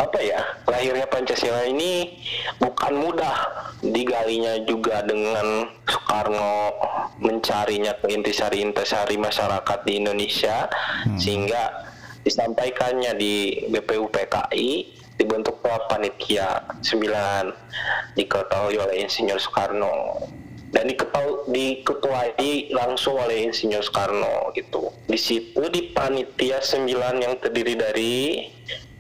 apa 0.01 0.19
ya 0.19 0.41
lahirnya 0.67 1.05
Pancasila 1.07 1.69
ini 1.69 2.17
bukan 2.59 2.97
mudah 2.97 3.37
digalinya 3.85 4.57
juga 4.65 5.05
dengan 5.05 5.69
Soekarno 5.85 6.75
mencarinya 7.23 7.93
ke 8.01 8.11
intisari-intisari 8.11 9.15
masyarakat 9.21 9.79
di 9.85 10.01
Indonesia 10.01 10.67
hmm. 11.07 11.21
sehingga 11.21 11.87
disampaikannya 12.25 13.15
di 13.15 13.67
BPU 13.69 14.11
PKI 14.11 14.71
dibentuk 15.21 15.63
panitia 15.63 16.67
9 16.83 18.17
diketahui 18.19 18.81
oleh 18.81 19.07
Insinyur 19.07 19.39
Soekarno 19.39 20.25
dan 20.73 20.89
diketuai 20.89 22.73
langsung 22.73 23.21
oleh 23.21 23.45
Insinyur 23.45 23.85
Soekarno 23.85 24.51
gitu. 24.57 24.89
Di 25.05 25.21
situ 25.21 25.69
di 25.69 25.93
panitia 25.93 26.65
sembilan 26.65 27.21
yang 27.21 27.35
terdiri 27.39 27.77
dari 27.77 28.49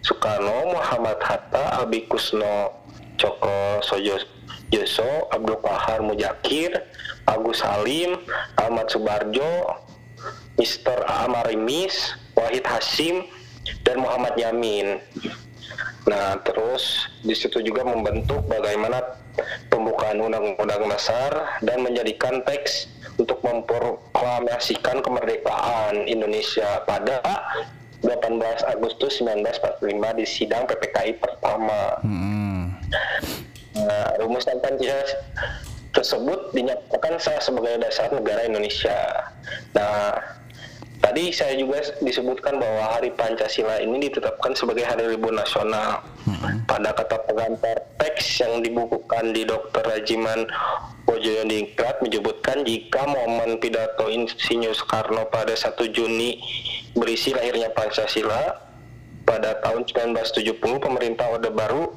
Soekarno, 0.04 0.76
Muhammad 0.76 1.16
Hatta, 1.24 1.80
Abi 1.80 2.04
Kusno, 2.04 2.84
Coko 3.16 3.80
Sojo 3.80 4.20
Yoso, 4.68 5.32
Abdul 5.32 5.60
Qahar 5.64 6.04
Mujakir, 6.04 6.76
Agus 7.24 7.64
Halim, 7.64 8.20
Ahmad 8.60 8.92
Subarjo, 8.92 9.80
Mr. 10.60 11.00
Amar 11.08 11.48
Rimis, 11.48 12.16
Wahid 12.36 12.64
Hasim, 12.68 13.24
dan 13.86 14.00
Muhammad 14.00 14.36
Yamin. 14.36 15.00
Nah, 16.02 16.34
terus 16.42 17.06
di 17.22 17.32
situ 17.32 17.62
juga 17.62 17.86
membentuk 17.86 18.42
bagaimana 18.50 19.22
pembukaan 19.82 20.22
Undang-Undang 20.22 20.86
Dasar 20.86 21.58
dan 21.66 21.82
menjadikan 21.82 22.38
teks 22.46 22.86
untuk 23.18 23.42
memproklamasikan 23.42 25.02
kemerdekaan 25.02 26.06
Indonesia 26.06 26.86
pada 26.86 27.18
18 28.06 28.38
Agustus 28.70 29.18
1945 29.18 30.18
di 30.22 30.26
sidang 30.26 30.70
PPKI 30.70 31.18
pertama. 31.18 31.98
Hmm. 32.06 32.78
Nah, 33.74 34.22
rumusan 34.22 34.62
Pancasila 34.62 35.02
tersebut 35.90 36.54
dinyatakan 36.54 37.18
sah 37.18 37.42
sebagai 37.42 37.82
dasar 37.82 38.14
negara 38.14 38.46
Indonesia. 38.46 39.26
Nah, 39.74 40.14
Tadi 41.02 41.34
saya 41.34 41.58
juga 41.58 41.82
disebutkan 41.98 42.62
bahwa 42.62 42.94
Hari 42.94 43.10
Pancasila 43.18 43.82
ini 43.82 44.06
ditetapkan 44.06 44.54
sebagai 44.54 44.86
Hari 44.86 45.10
Libur 45.10 45.34
Nasional. 45.34 45.98
Hmm. 46.22 46.62
Pada 46.64 46.94
kata 46.94 47.18
pengantar 47.26 47.76
teks 47.98 48.38
yang 48.38 48.62
dibukukan 48.62 49.34
di 49.34 49.42
Dr. 49.42 49.82
Rajiman 49.82 50.46
Wojoyodingrat 51.10 51.98
menyebutkan 52.06 52.62
jika 52.62 53.02
momen 53.10 53.58
pidato 53.58 54.06
Insinyur 54.06 54.78
Soekarno 54.78 55.26
pada 55.26 55.58
1 55.58 55.74
Juni 55.90 56.38
berisi 56.94 57.34
lahirnya 57.34 57.74
Pancasila, 57.74 58.62
pada 59.26 59.58
tahun 59.62 59.86
1970 59.86 60.60
pemerintah 60.78 61.26
Orde 61.34 61.50
Baru 61.50 61.94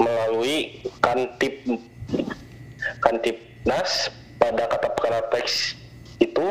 melalui 0.00 0.80
Kantip 1.04 1.64
Kantipnas 3.04 4.08
pada 4.40 4.64
kata 4.70 4.88
pengantar 4.96 5.24
teks 5.34 5.76
itu 6.22 6.46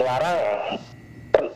larang 0.00 0.78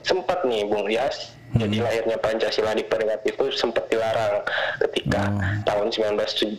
sempat 0.02 0.42
nih 0.42 0.66
Bung 0.66 0.88
Yas 0.90 1.36
hmm. 1.52 1.60
jadi 1.62 1.76
lahirnya 1.84 2.16
Pancasila 2.18 2.74
di 2.74 2.84
peringkat 2.84 3.20
itu 3.28 3.44
sempat 3.54 3.86
dilarang 3.92 4.42
ketika 4.82 5.22
hmm. 5.30 5.62
tahun 5.68 5.86
1970 5.92 6.58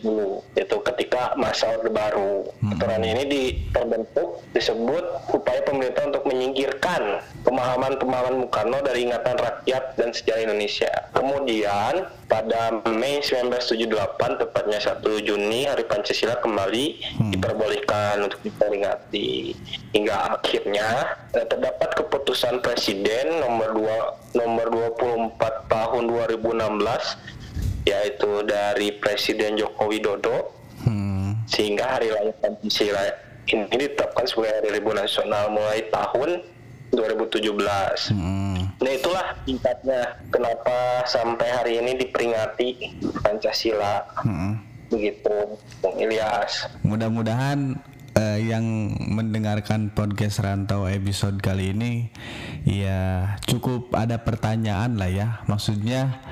itu 0.56 0.76
ketika 0.92 1.34
masa 1.36 1.68
Orde 1.76 1.90
Baru 1.92 2.48
hmm. 2.62 2.72
aturan 2.76 3.02
ini 3.04 3.22
di, 3.26 3.42
terbentuk 3.74 4.40
disebut 4.54 5.04
upaya 5.34 5.60
pemerintah 5.66 6.08
untuk 6.08 6.24
menyingkirkan 6.30 7.20
pemahaman-pemahaman 7.44 8.46
Mukarno 8.46 8.78
dari 8.80 9.10
ingatan 9.10 9.36
rakyat 9.36 9.98
dan 9.98 10.08
sejarah 10.14 10.42
Indonesia 10.48 10.92
kemudian 11.12 12.08
pada 12.30 12.78
Mei 12.94 13.18
1978 13.18 13.90
tepatnya 14.38 14.78
1 14.78 15.02
Juni 15.26 15.66
Hari 15.66 15.82
Pancasila 15.90 16.38
kembali 16.38 17.02
hmm. 17.18 17.30
diperbolehkan 17.34 18.22
untuk 18.22 18.38
diperingati 18.46 19.58
hingga 19.90 20.38
akhirnya 20.38 21.18
eh, 21.34 21.42
terdapat 21.42 21.90
keputusan 21.98 22.62
Presiden 22.62 23.42
nomor 23.42 23.74
2 23.74 24.38
nomor 24.38 24.66
24 25.02 25.66
tahun 25.66 26.02
2016 26.06 27.90
yaitu 27.90 28.32
dari 28.46 28.94
Presiden 28.94 29.58
Joko 29.58 29.90
Widodo 29.90 30.54
hmm. 30.86 31.50
sehingga 31.50 31.98
hari 31.98 32.14
lahir 32.14 32.30
Pancasila 32.38 33.10
ini 33.50 33.66
ditetapkan 33.74 34.30
sebagai 34.30 34.62
hari 34.62 34.78
libur 34.78 34.94
nasional 34.94 35.50
mulai 35.50 35.82
tahun 35.90 36.46
2017. 36.94 38.14
Hmm. 38.14 38.49
Nah 38.80 38.92
itulah 38.96 39.36
tingkatnya 39.44 40.16
kenapa 40.32 41.04
sampai 41.04 41.48
hari 41.52 41.72
ini 41.84 42.00
diperingati 42.00 42.68
Pancasila. 43.20 44.08
Hmm. 44.24 44.56
Begitu, 44.88 45.60
Bung 45.84 46.00
Ilyas. 46.00 46.66
Mudah-mudahan 46.82 47.76
uh, 48.16 48.38
yang 48.40 48.64
mendengarkan 48.96 49.92
podcast 49.92 50.40
Rantau 50.40 50.88
episode 50.88 51.38
kali 51.44 51.76
ini 51.76 52.10
ya 52.64 53.36
cukup 53.44 53.92
ada 53.92 54.24
pertanyaan 54.24 54.96
lah 54.96 55.12
ya. 55.12 55.28
Maksudnya 55.44 56.24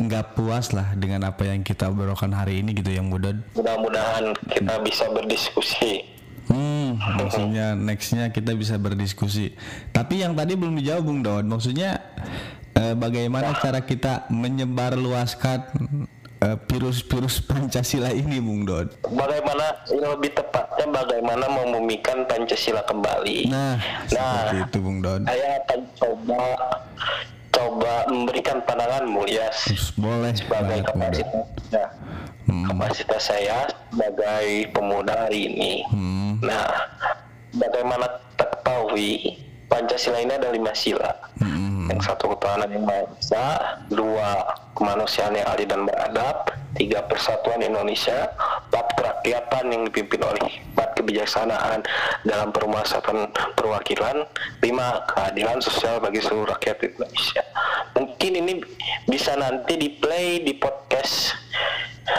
nggak 0.00 0.32
puas 0.32 0.72
lah 0.72 0.96
dengan 0.96 1.28
apa 1.28 1.44
yang 1.44 1.60
kita 1.60 1.92
obrolkan 1.92 2.32
hari 2.32 2.64
ini 2.64 2.72
gitu 2.72 2.88
yang 2.88 3.12
mudah. 3.12 3.36
Mudah-mudahan 3.52 4.32
kita 4.48 4.80
bisa 4.80 5.12
berdiskusi 5.12 6.15
Hmm, 6.46 6.98
maksudnya 7.18 7.74
nextnya 7.74 8.30
kita 8.30 8.54
bisa 8.54 8.78
berdiskusi. 8.78 9.54
Tapi 9.90 10.22
yang 10.22 10.38
tadi 10.38 10.54
belum 10.54 10.78
dijawab 10.78 11.02
Bung 11.02 11.20
Don. 11.26 11.44
Maksudnya 11.50 11.98
eh, 12.78 12.94
bagaimana 12.94 13.56
cara 13.58 13.82
kita 13.82 14.30
menyebar 14.30 14.94
luaskan 14.94 15.66
eh, 16.38 16.56
virus-virus 16.70 17.42
Pancasila 17.42 18.14
ini, 18.14 18.38
Bung 18.38 18.62
Don? 18.62 18.86
Bagaimana 19.10 19.82
lebih 19.90 20.38
tepatnya 20.38 20.86
bagaimana 20.86 21.44
memumikan 21.50 22.22
Pancasila 22.30 22.86
kembali? 22.86 23.50
Nah, 23.50 23.82
nah 24.14 24.54
itu, 24.54 24.78
Bung 24.78 25.02
Don. 25.02 25.26
Saya 25.26 25.58
akan 25.66 25.80
coba 25.98 26.42
coba 27.56 28.04
memberikan 28.12 28.60
pandanganmu 28.68 29.24
ya 29.32 29.48
boleh 29.96 30.32
sebagai 30.36 30.84
kapasitas 30.92 31.48
ya, 31.72 31.88
hmm. 32.46 32.64
kapasitas 32.70 33.22
saya 33.30 33.66
sebagai 33.90 34.70
pemuda 34.74 35.26
hari 35.28 35.50
ini. 35.50 35.72
Hmm 35.90 36.16
Nah, 36.44 36.68
bagaimana 37.56 38.04
kita 38.34 38.46
ketahui 38.52 39.12
Pancasila 39.66 40.22
ini 40.22 40.32
ada 40.36 40.54
lima 40.54 40.70
sila. 40.76 41.10
Hmm. 41.42 41.90
Yang 41.90 42.12
satu 42.12 42.34
ketuhanan 42.34 42.70
yang 42.70 42.86
maha 42.86 43.02
esa, 43.18 43.46
dua 43.90 44.46
kemanusiaan 44.78 45.34
yang 45.34 45.48
adil 45.50 45.66
dan 45.66 45.82
beradab, 45.86 46.54
tiga 46.78 47.02
persatuan 47.10 47.62
Indonesia, 47.62 48.30
empat 48.70 48.86
kerakyatan 48.94 49.64
yang 49.74 49.82
dipimpin 49.90 50.22
oleh 50.22 50.46
empat 50.74 50.88
kebijaksanaan 51.02 51.82
dalam 52.22 52.54
permasalahan 52.54 53.26
perwakilan, 53.58 54.22
lima 54.62 55.02
keadilan 55.10 55.58
sosial 55.58 55.98
bagi 55.98 56.22
seluruh 56.22 56.54
rakyat 56.54 56.86
Indonesia. 56.86 57.42
Mungkin 57.98 58.32
ini 58.38 58.52
bisa 59.10 59.34
nanti 59.34 59.74
di 59.74 59.88
play 59.98 60.46
di 60.46 60.54
podcast 60.54 61.45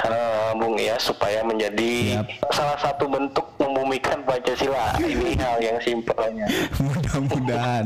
uh, 0.08 0.52
Bung 0.58 0.76
ya 0.80 0.96
supaya 1.00 1.44
menjadi 1.44 2.22
yep. 2.22 2.28
salah 2.52 2.78
satu 2.80 3.08
bentuk 3.08 3.46
memumikan 3.60 4.20
Pancasila. 4.24 4.98
Ini 5.00 5.38
hal 5.40 5.58
yang 5.64 5.78
simpelnya. 5.82 6.48
Mudah-mudahan. 6.84 7.86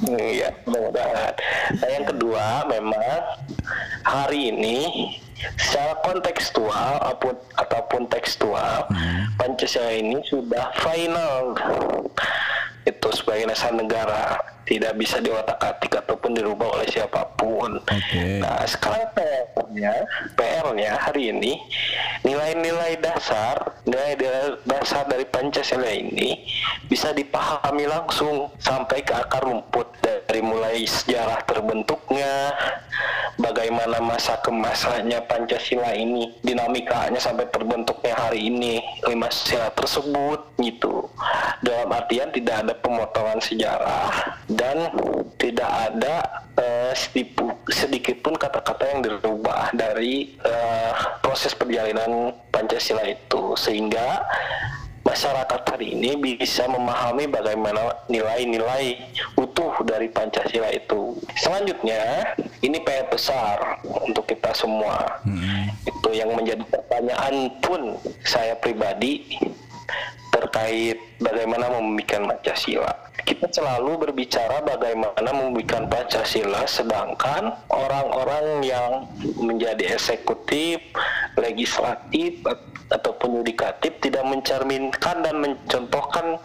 Iya, 0.00 0.48
mudah-mudahan. 0.64 1.34
Nah, 1.76 1.88
yang 1.92 2.06
kedua 2.08 2.64
memang 2.72 3.20
hari 4.00 4.48
ini 4.48 4.78
secara 5.60 5.92
kontekstual 6.00 7.00
ataupun, 7.04 7.36
ataupun 7.60 8.02
tekstual 8.08 8.88
hmm. 8.88 9.36
Pancasila 9.36 9.92
ini 9.92 10.16
sudah 10.24 10.72
final 10.80 11.52
itu 12.88 13.08
sebagai 13.12 13.50
dasar 13.52 13.76
negara 13.76 14.40
tidak 14.64 14.94
bisa 14.96 15.18
diotak-atik 15.18 15.98
ataupun 15.98 16.30
dirubah 16.38 16.78
oleh 16.78 16.86
siapa 16.86 17.26
pun. 17.34 17.82
Okay. 17.82 18.38
Nah 18.38 18.62
sekarang 18.70 19.10
PR-nya, 19.18 19.94
PR-nya 20.38 20.94
hari 20.94 21.34
ini 21.34 21.58
nilai-nilai 22.22 23.02
dasar, 23.02 23.58
nilai 23.82 24.14
dasar 24.62 25.10
dari 25.10 25.26
Pancasila 25.26 25.90
ini 25.90 26.46
bisa 26.86 27.10
dipahami 27.10 27.90
langsung 27.90 28.54
sampai 28.62 29.02
ke 29.02 29.10
akar 29.10 29.42
rumput 29.42 29.90
dari 30.00 30.40
mulai 30.40 30.86
sejarah 30.86 31.42
terbentuknya, 31.50 32.54
bagaimana 33.40 33.98
masa 34.04 34.36
kemasanya 34.44 35.24
Pancasila 35.24 35.96
ini, 35.96 36.30
dinamikanya 36.44 37.18
sampai 37.18 37.48
terbentuknya 37.48 38.14
hari 38.14 38.52
ini 38.52 38.84
lima 39.08 39.32
sila 39.32 39.72
tersebut 39.72 40.60
gitu. 40.60 41.08
Dalam 41.64 41.88
artian 41.90 42.28
tidak 42.30 42.62
ada 42.62 42.74
pemotongan 42.76 43.40
sejarah 43.40 44.36
dan 44.52 44.92
tidak 45.40 45.70
ada 45.90 46.14
uh, 46.60 46.92
sedikit 47.72 48.20
pun 48.20 48.36
kata-kata 48.36 48.84
yang 48.92 49.00
dirubah 49.00 49.72
dari 49.72 50.36
uh, 50.44 51.18
proses 51.24 51.56
perjalanan 51.56 52.36
Pancasila 52.52 53.04
itu 53.08 53.56
sehingga 53.56 54.24
masyarakat 55.04 55.62
hari 55.64 55.96
ini 55.96 56.16
bisa 56.36 56.68
memahami 56.68 57.26
bagaimana 57.26 57.96
nilai-nilai 58.12 59.00
utuh 59.36 59.72
dari 59.84 60.12
Pancasila 60.12 60.68
itu. 60.70 61.16
Selanjutnya, 61.40 62.36
ini 62.60 62.78
PR 62.84 63.08
besar 63.08 63.80
untuk 63.84 64.28
kita 64.28 64.52
semua. 64.52 65.20
Hmm. 65.24 65.72
Itu 65.88 66.12
yang 66.12 66.36
menjadi 66.36 66.62
pertanyaan 66.68 67.48
pun 67.64 67.96
saya 68.24 68.54
pribadi 68.60 69.40
terkait 70.30 70.96
bagaimana 71.18 71.68
membuat 71.74 72.38
Pancasila. 72.38 72.92
Kita 73.20 73.46
selalu 73.52 74.08
berbicara 74.08 74.64
bagaimana 74.64 75.30
membuat 75.34 75.90
Pancasila, 75.90 76.64
sedangkan 76.64 77.52
orang-orang 77.68 78.64
yang 78.64 79.04
menjadi 79.36 79.98
eksekutif, 79.98 80.80
legislatif, 81.40 82.44
ataupun 82.90 83.40
yudikatif 83.40 83.94
tidak 84.02 84.26
mencerminkan 84.26 85.22
dan 85.22 85.38
mencontohkan 85.38 86.36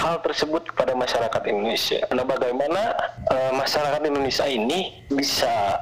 hal 0.00 0.16
tersebut 0.24 0.64
kepada 0.72 0.96
masyarakat 0.96 1.42
Indonesia. 1.44 2.00
Nah, 2.16 2.24
bagaimana 2.24 2.96
uh, 3.28 3.52
masyarakat 3.52 4.00
Indonesia 4.08 4.48
ini 4.48 5.04
bisa 5.12 5.76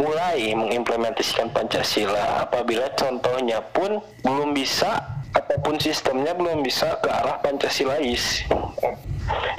mulai 0.00 0.56
mengimplementasikan 0.56 1.52
Pancasila 1.52 2.48
apabila 2.48 2.88
contohnya 2.96 3.60
pun 3.76 4.00
belum 4.24 4.56
bisa 4.56 4.96
ataupun 5.36 5.76
sistemnya 5.76 6.32
belum 6.32 6.64
bisa 6.64 6.96
ke 7.04 7.08
arah 7.12 7.36
Pancasilais. 7.44 8.48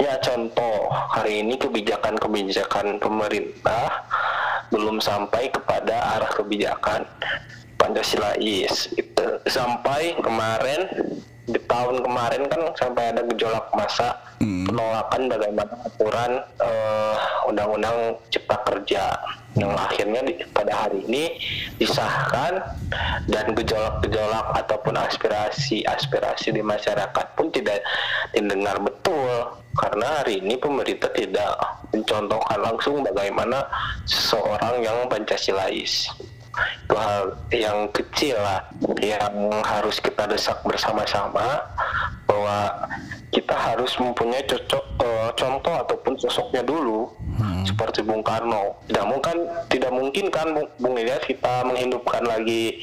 Ya 0.02 0.18
contoh 0.22 0.90
hari 1.10 1.42
ini 1.42 1.58
kebijakan-kebijakan 1.58 3.02
pemerintah 3.02 4.06
belum 4.70 4.98
sampai 4.98 5.50
kepada 5.50 6.18
arah 6.18 6.30
kebijakan 6.34 7.06
Pancasilais. 7.76 8.90
Itu 8.96 9.40
sampai 9.46 10.16
kemarin 10.20 10.88
di 11.46 11.60
tahun 11.62 12.02
kemarin 12.02 12.50
kan 12.50 12.74
sampai 12.74 13.14
ada 13.14 13.22
gejolak 13.22 13.70
masa 13.70 14.18
hmm. 14.42 14.66
penolakan 14.66 15.30
bagaimana 15.30 15.72
aturan 15.86 16.32
uh, 16.58 17.16
undang-undang 17.46 18.18
cipta 18.34 18.58
kerja. 18.66 19.14
Yang 19.56 19.72
akhirnya 19.72 20.20
di, 20.20 20.34
pada 20.52 20.84
hari 20.84 21.00
ini 21.08 21.40
disahkan 21.80 22.60
dan 23.30 23.46
gejolak-gejolak 23.56 24.52
ataupun 24.52 25.00
aspirasi-aspirasi 25.00 26.52
di 26.52 26.60
masyarakat 26.60 27.26
pun 27.38 27.48
tidak 27.48 27.80
didengar 28.36 28.76
betul. 28.82 29.56
Karena 29.76 30.20
hari 30.20 30.44
ini 30.44 30.60
pemerintah 30.60 31.08
tidak 31.14 31.56
mencontohkan 31.88 32.58
langsung 32.60 33.00
bagaimana 33.00 33.64
seseorang 34.04 34.84
yang 34.84 35.08
Pancasilais 35.08 36.12
itu 36.86 36.94
hal 36.96 37.22
yang 37.52 37.78
kecil 37.92 38.36
lah 38.38 38.60
yang 39.02 39.50
harus 39.62 40.00
kita 40.00 40.24
desak 40.28 40.58
bersama-sama 40.64 41.62
bahwa 42.26 42.88
kita 43.30 43.52
harus 43.52 43.92
mempunyai 44.00 44.42
cocok 44.48 44.84
uh, 45.02 45.30
contoh 45.36 45.74
ataupun 45.84 46.16
sosoknya 46.16 46.64
dulu 46.64 47.10
hmm. 47.36 47.68
seperti 47.68 48.00
Bung 48.02 48.24
Karno 48.24 48.80
tidak 48.88 49.06
mungkin 49.06 49.36
tidak 49.68 49.92
mungkin 49.92 50.24
kan 50.32 50.46
Bung, 50.56 50.68
Bung 50.80 50.94
Ilyas 50.96 51.22
kita 51.28 51.66
menghidupkan 51.68 52.24
lagi 52.24 52.80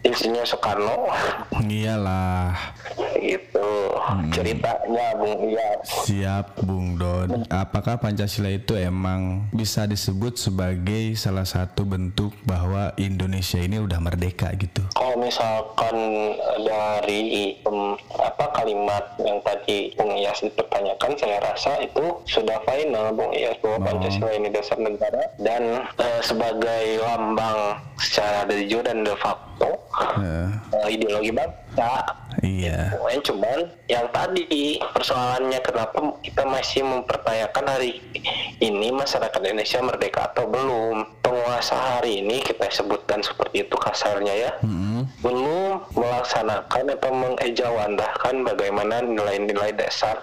Insinyur 0.00 0.48
Soekarno. 0.48 1.12
Iyalah. 1.60 2.56
Itu 3.20 3.68
hmm. 3.94 4.32
ceritanya 4.32 5.06
Bung 5.20 5.52
Iyas. 5.52 6.08
Siap 6.08 6.64
Bung 6.64 6.96
Don. 6.96 7.44
Apakah 7.52 8.00
Pancasila 8.00 8.48
itu 8.48 8.80
emang 8.80 9.48
bisa 9.52 9.84
disebut 9.84 10.40
sebagai 10.40 11.12
salah 11.20 11.44
satu 11.44 11.84
bentuk 11.84 12.32
bahwa 12.48 12.96
Indonesia 12.96 13.60
ini 13.60 13.76
udah 13.76 14.00
merdeka 14.00 14.48
gitu? 14.56 14.80
Kalau 14.96 15.20
misalkan 15.20 15.96
dari 16.64 17.60
um, 17.68 17.92
apa 18.16 18.56
kalimat 18.56 19.04
yang 19.20 19.36
tadi 19.44 19.92
Bung 20.00 20.16
Iyas 20.16 20.40
dipertanyakan, 20.40 21.12
saya 21.20 21.38
rasa 21.44 21.76
itu 21.84 22.24
sudah 22.24 22.56
final 22.64 23.12
Bung 23.12 23.36
Iyas 23.36 23.60
bahwa 23.60 23.78
oh. 23.78 23.84
Pancasila 23.84 24.32
ini 24.32 24.48
dasar 24.48 24.80
negara 24.80 25.28
dan 25.36 25.84
uh, 26.00 26.20
sebagai 26.24 27.04
lambang 27.04 27.76
secara 28.00 28.48
de 28.48 28.64
jure 28.64 28.84
dan 28.84 29.04
de 29.04 29.12
facto 29.20 29.76
uh, 30.00 30.88
ideologi 30.88 31.30
bangsa. 31.30 32.16
Iya. 32.40 32.94
Yeah. 32.94 33.20
Cuman 33.20 33.68
yang 33.90 34.06
tadi 34.14 34.78
persoalannya 34.80 35.60
kenapa 35.60 35.98
kita 36.24 36.42
masih 36.46 36.82
mempertanyakan 36.86 37.64
hari 37.68 38.00
ini 38.62 38.88
masyarakat 38.94 39.40
Indonesia 39.44 39.80
merdeka 39.82 40.30
atau 40.32 40.46
belum? 40.46 41.20
Penguasa 41.20 41.76
hari 41.98 42.26
ini 42.26 42.42
kita 42.42 42.66
sebutkan 42.74 43.22
seperti 43.22 43.62
itu 43.62 43.76
kasarnya 43.78 44.34
ya, 44.34 44.50
mm-hmm. 44.66 45.22
belum 45.22 45.94
melaksanakan 45.94 46.84
atau 46.98 47.10
mengejawantahkan 47.14 48.34
bagaimana 48.42 48.98
nilai-nilai 49.06 49.70
dasar 49.78 50.18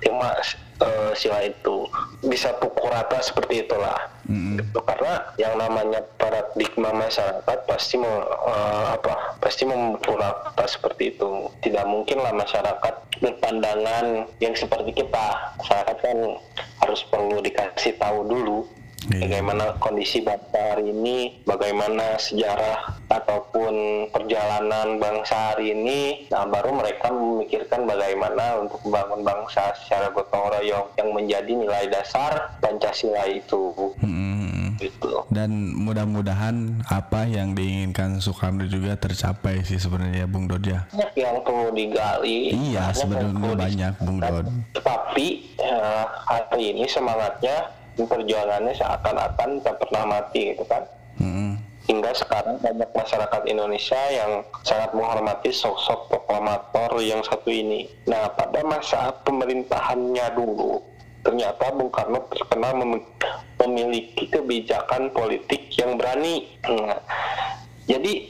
tema 0.00 0.34
uh, 0.80 1.12
sila 1.14 1.44
itu 1.44 1.86
bisa 2.24 2.52
pukul 2.58 2.90
rata 2.90 3.20
seperti 3.20 3.64
itulah. 3.64 3.96
Mm-hmm. 4.30 4.78
karena 4.86 5.26
yang 5.42 5.58
namanya 5.58 6.06
paradigma 6.14 6.94
masyarakat 6.94 7.58
pasti 7.66 7.98
mau 7.98 8.22
uh, 8.46 8.94
apa 8.94 9.34
pasti 9.42 9.66
memukul 9.66 10.16
rata 10.16 10.64
seperti 10.66 11.16
itu. 11.16 11.50
Tidak 11.62 11.84
mungkin 11.86 12.22
lah 12.22 12.32
masyarakat 12.34 12.94
berpandangan 13.20 14.30
yang 14.38 14.54
seperti 14.54 14.94
kita. 14.94 15.26
Masyarakat 15.58 15.96
kan 15.98 16.18
harus 16.80 17.00
perlu 17.10 17.42
dikasih 17.42 17.98
tahu 18.00 18.24
dulu 18.24 18.79
yeah. 19.08 19.24
bagaimana 19.24 19.78
kondisi 19.80 20.20
bangsa 20.20 20.76
hari 20.76 20.92
ini, 20.92 21.40
bagaimana 21.48 22.20
sejarah 22.20 23.00
ataupun 23.08 24.06
perjalanan 24.12 25.00
bangsa 25.00 25.54
hari 25.54 25.72
ini. 25.72 26.28
Nah, 26.28 26.44
baru 26.46 26.76
mereka 26.76 27.08
memikirkan 27.10 27.88
bagaimana 27.88 28.60
untuk 28.60 28.82
membangun 28.86 29.24
bangsa 29.24 29.72
secara 29.80 30.12
gotong 30.12 30.52
royong 30.52 30.86
yang 31.00 31.08
menjadi 31.16 31.52
nilai 31.56 31.84
dasar 31.88 32.58
Pancasila 32.60 33.24
itu. 33.26 33.72
Hmm. 33.98 34.76
Gitu. 34.80 35.28
Dan 35.28 35.76
mudah-mudahan 35.76 36.80
apa 36.88 37.28
yang 37.28 37.52
diinginkan 37.52 38.16
Soekarno 38.16 38.64
juga 38.64 38.96
tercapai 38.96 39.60
sih 39.60 39.76
sebenarnya 39.76 40.24
Bung 40.24 40.48
Dodja. 40.48 40.88
Banyak 40.88 41.12
yang 41.20 41.36
perlu 41.44 41.68
digali. 41.76 42.56
Iya, 42.56 42.88
sebenarnya 42.96 43.52
banyak 43.60 43.94
Bung 44.00 44.24
Dod. 44.24 44.48
Tapi 44.80 45.52
uh, 45.60 46.08
hari 46.24 46.72
ini 46.72 46.88
semangatnya 46.88 47.79
perjuangannya 48.06 48.72
seakan-akan 48.76 49.60
tak 49.64 49.76
pernah 49.80 50.02
mati 50.06 50.54
gitu 50.54 50.64
kan? 50.68 50.84
Hmm. 51.20 51.60
hingga 51.84 52.14
sekarang 52.14 52.56
banyak 52.62 52.86
masyarakat 52.94 53.42
Indonesia 53.50 53.98
yang 54.14 54.46
sangat 54.62 54.94
menghormati 54.94 55.50
sosok 55.50 56.06
proklamator 56.06 57.02
yang 57.02 57.18
satu 57.26 57.50
ini. 57.50 57.90
Nah 58.06 58.30
pada 58.30 58.62
masa 58.62 59.10
pemerintahannya 59.26 60.26
dulu 60.38 60.78
ternyata 61.20 61.74
Bung 61.76 61.92
Karno 61.92 62.24
terkenal 62.32 62.72
mem 62.80 63.02
memiliki 63.60 64.24
kebijakan 64.32 65.12
politik 65.12 65.68
yang 65.76 66.00
berani. 66.00 66.48
Nah, 66.64 66.96
jadi 67.84 68.24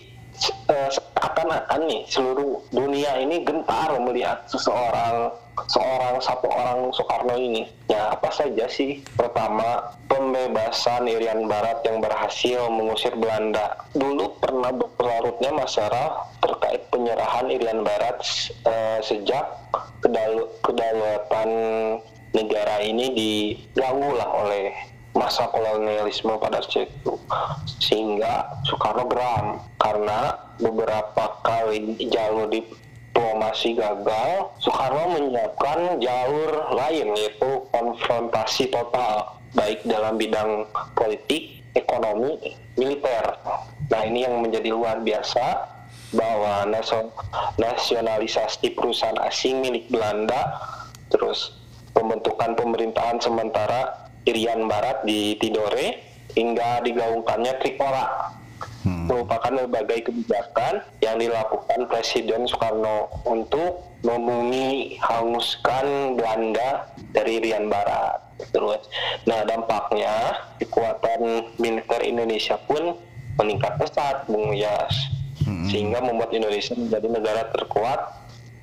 uh, 0.66 0.88
seakan-akan 0.90 1.80
nih 1.86 2.02
seluruh 2.10 2.66
dunia 2.74 3.22
ini 3.22 3.46
gentar 3.46 3.94
melihat 4.02 4.42
seseorang 4.50 5.30
seorang 5.68 6.16
satu 6.22 6.46
orang 6.48 6.94
Soekarno 6.94 7.34
ini. 7.36 7.68
Ya 7.90 8.14
apa 8.14 8.30
saja 8.32 8.70
sih? 8.70 9.02
Pertama 9.18 9.92
pembebasan 10.06 11.10
Irian 11.10 11.44
Barat 11.50 11.82
yang 11.84 12.00
berhasil 12.00 12.70
mengusir 12.70 13.12
Belanda. 13.18 13.76
Dulu 13.92 14.40
pernah 14.40 14.72
berlarutnya 14.72 15.50
masalah 15.52 16.30
terkait 16.40 16.86
penyerahan 16.88 17.50
Irian 17.50 17.82
Barat 17.84 18.22
uh, 18.64 18.98
sejak 19.04 19.44
kedaulatan 20.64 21.50
negara 22.30 22.80
ini 22.80 23.10
diganggu 23.12 24.14
lah 24.14 24.30
oleh 24.46 24.70
masa 25.10 25.50
kolonialisme 25.50 26.38
pada 26.38 26.62
saat 26.62 26.86
itu 26.86 27.18
sehingga 27.82 28.46
Soekarno 28.62 29.10
geram 29.10 29.46
karena 29.82 30.38
beberapa 30.62 31.42
kali 31.42 31.98
jalur 32.06 32.46
diplomasi 33.20 33.76
gagal 33.76 34.48
Soekarno 34.64 35.12
menyiapkan 35.12 36.00
jalur 36.00 36.72
lain 36.72 37.12
yaitu 37.12 37.50
konfrontasi 37.68 38.72
total 38.72 39.36
baik 39.52 39.84
dalam 39.84 40.16
bidang 40.16 40.64
politik 40.96 41.60
ekonomi 41.76 42.56
militer 42.80 43.36
nah 43.92 44.00
ini 44.08 44.24
yang 44.24 44.40
menjadi 44.40 44.72
luar 44.72 45.04
biasa 45.04 45.68
bahwa 46.16 46.64
nasionalisasi 47.60 48.74
perusahaan 48.74 49.14
asing 49.22 49.62
milik 49.62 49.86
Belanda, 49.94 50.58
terus 51.06 51.54
pembentukan 51.94 52.58
pemerintahan 52.58 53.22
sementara 53.22 54.10
Irian 54.26 54.66
Barat 54.66 55.06
di 55.06 55.38
Tidore, 55.38 56.02
hingga 56.34 56.82
digaungkannya 56.82 57.62
Trikora. 57.62 58.34
Hmm. 58.80 59.12
merupakan 59.12 59.52
berbagai 59.68 60.08
kebijakan 60.08 60.80
yang 61.04 61.20
dilakukan 61.20 61.84
Presiden 61.84 62.48
Soekarno 62.48 63.12
untuk 63.28 63.84
memuni 64.00 64.96
hanguskan 64.96 66.16
Belanda 66.16 66.88
dari 67.12 67.44
Irian 67.44 67.68
Barat. 67.68 68.24
Terus, 68.56 68.80
nah 69.28 69.44
dampaknya 69.44 70.32
kekuatan 70.64 71.52
militer 71.60 72.00
Indonesia 72.08 72.56
pun 72.64 72.96
meningkat 73.36 73.76
pesat, 73.76 74.24
Bung 74.24 74.56
Yas 74.56 74.96
hmm. 75.44 75.68
sehingga 75.68 76.00
membuat 76.00 76.32
Indonesia 76.32 76.72
menjadi 76.72 77.08
negara 77.08 77.42
terkuat 77.52 78.00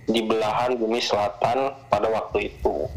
di 0.07 0.23
belahan 0.23 0.79
bumi 0.79 0.97
selatan 0.97 1.77
pada 1.91 2.07
waktu 2.09 2.49
itu. 2.49 2.87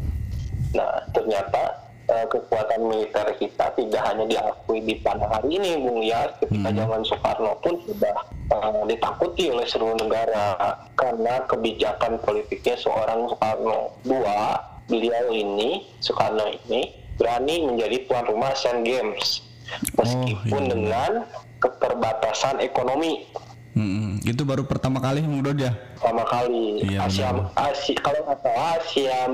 Nah, 0.71 1.03
ternyata 1.11 1.80
uh, 2.11 2.27
kekuatan 2.27 2.81
militer 2.83 3.25
kita 3.39 3.71
tidak 3.79 4.01
hanya 4.03 4.27
diakui 4.27 4.83
di 4.83 4.99
pada 4.99 5.25
hari 5.31 5.55
ini, 5.55 5.79
Bung 5.79 6.03
ya, 6.03 6.27
ketika 6.43 6.69
hmm. 6.69 6.77
zaman 6.83 7.01
Soekarno 7.07 7.51
pun 7.63 7.79
sudah 7.87 8.15
uh, 8.51 8.83
ditakuti 8.85 9.47
oleh 9.49 9.65
seluruh 9.65 9.95
negara 9.95 10.59
karena 10.99 11.47
kebijakan 11.47 12.19
politiknya 12.21 12.75
seorang 12.75 13.31
Soekarno. 13.31 13.95
Dua, 14.03 14.59
beliau 14.91 15.31
ini, 15.31 15.87
Soekarno 16.03 16.51
ini, 16.67 16.91
berani 17.15 17.65
menjadi 17.65 17.97
tuan 18.05 18.27
rumah 18.27 18.51
Asian 18.51 18.83
Games, 18.83 19.41
meskipun 19.95 20.61
oh, 20.61 20.67
iya. 20.67 20.71
dengan 20.75 21.11
keterbatasan 21.61 22.59
ekonomi 22.59 23.23
Hmm, 23.71 24.19
itu 24.27 24.43
baru 24.43 24.67
pertama 24.67 24.99
kali 24.99 25.23
Bung 25.23 25.47
Dod 25.47 25.55
ya? 25.55 25.71
Pertama 25.95 26.27
kali. 26.27 26.83
Iya, 26.83 27.07
Asia, 27.07 27.31
Asia 27.55 27.95
kalau 28.03 28.27
salah 28.27 28.75
Asia 28.75 29.31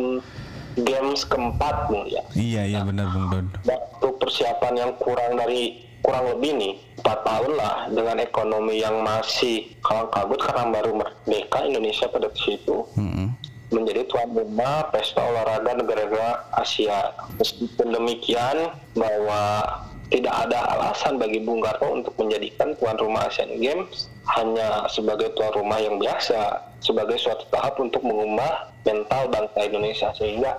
Games 0.82 1.26
keempat 1.26 1.90
Bung 1.90 2.06
ya. 2.06 2.24
Iya 2.38 2.62
iya 2.70 2.80
benar 2.86 3.10
Bung 3.10 3.28
Dod. 3.34 3.48
Waktu 3.66 4.08
persiapan 4.22 4.74
yang 4.78 4.92
kurang 5.02 5.38
dari 5.38 5.86
kurang 6.06 6.30
lebih 6.38 6.52
nih 6.56 6.74
empat 7.02 7.20
tahun 7.26 7.52
lah 7.58 7.76
dengan 7.90 8.18
ekonomi 8.22 8.80
yang 8.80 9.02
masih 9.02 9.74
kalang 9.82 10.10
kabut 10.14 10.40
karena 10.40 10.70
baru 10.70 10.92
merdeka 10.94 11.58
Indonesia 11.66 12.06
pada 12.10 12.30
situ. 12.38 12.86
Hmm. 12.96 13.34
menjadi 13.68 14.08
tuan 14.08 14.32
rumah 14.32 14.88
pesta 14.96 15.20
olahraga 15.20 15.76
negara-negara 15.76 16.56
Asia. 16.56 17.12
Meskipun 17.36 17.92
demikian 17.92 18.72
bahwa 18.96 19.60
tidak 20.08 20.36
ada 20.48 20.60
alasan 20.72 21.20
bagi 21.20 21.44
Bung 21.44 21.60
Karno 21.60 22.00
untuk 22.00 22.16
menjadikan 22.16 22.72
tuan 22.80 22.96
rumah 22.96 23.28
Asian 23.28 23.60
Games 23.60 24.08
hanya 24.40 24.88
sebagai 24.88 25.36
tuan 25.36 25.52
rumah 25.52 25.80
yang 25.84 26.00
biasa, 26.00 26.67
sebagai 26.80 27.18
suatu 27.18 27.46
tahap 27.50 27.78
untuk 27.82 28.02
mengubah 28.06 28.72
mental 28.86 29.28
bangsa 29.34 29.60
Indonesia 29.66 30.10
sehingga 30.16 30.52